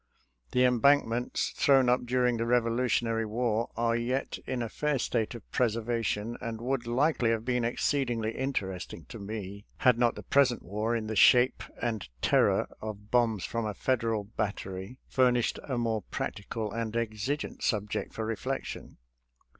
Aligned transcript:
The 0.51 0.63
embankments 0.63 1.51
thrown 1.51 1.87
up 1.87 2.07
during 2.07 2.37
the 2.37 2.43
Kevolutionary 2.43 3.27
War 3.27 3.69
are 3.77 3.95
yet 3.95 4.39
in 4.47 4.63
a 4.63 4.67
fair 4.67 4.97
state 4.97 5.35
of 5.35 5.47
preservation, 5.51 6.37
and 6.41 6.59
would 6.59 6.87
likely 6.87 7.29
have 7.29 7.45
been 7.45 7.63
exceedingly 7.63 8.31
interesting 8.31 9.05
to 9.09 9.19
me 9.19 9.67
had 9.77 9.99
not 9.99 10.15
the 10.15 10.23
present 10.23 10.63
war— 10.63 10.95
in 10.95 11.05
the 11.05 11.15
shape 11.15 11.61
and 11.79 12.09
terror 12.19 12.67
of 12.81 13.11
bombs 13.11 13.45
from 13.45 13.67
a 13.67 13.75
Federal 13.75 14.23
battery— 14.23 14.97
furnished 15.07 15.59
a 15.65 15.77
more 15.77 16.01
practical 16.09 16.71
and 16.71 16.97
exigent 16.97 17.61
subject 17.63 18.11
for 18.11 18.25
reflection. 18.25 18.97